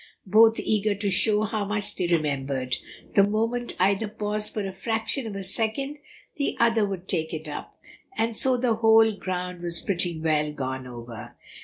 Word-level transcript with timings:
Both 0.25 0.57
eager 0.59 0.95
to 0.95 1.11
show 1.11 1.43
how 1.43 1.63
much 1.65 1.95
they 1.95 2.07
remembered, 2.07 2.75
the 3.13 3.21
moment 3.23 3.75
either 3.79 4.07
paused 4.07 4.51
for 4.51 4.63
the 4.63 4.71
fraction 4.71 5.27
of 5.27 5.35
a 5.35 5.43
second, 5.43 5.99
the 6.37 6.57
other 6.59 6.87
would 6.87 7.07
take 7.07 7.35
it 7.35 7.47
up, 7.47 7.77
and 8.17 8.35
so 8.35 8.57
the 8.57 8.77
whole 8.77 9.15
ground 9.15 9.61
was 9.61 9.79
pretty 9.79 10.19
well 10.19 10.51
gone 10.53 10.87
over. 10.87 11.35